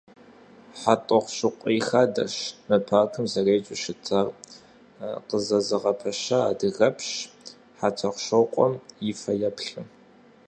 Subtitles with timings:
[0.79, 2.35] «ХьэтӀохъущыкъуей хадэщ»
[2.67, 4.27] мы паркым зэреджэу щытар,
[5.27, 7.07] къызэзыгъэпэща адыгэпщ
[7.79, 8.73] ХьэтӀохъущокъуэм
[9.09, 9.85] и фэеплъу.